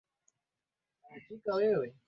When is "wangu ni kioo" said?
1.49-1.75